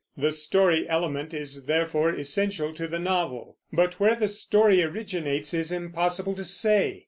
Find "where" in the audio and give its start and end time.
3.99-4.15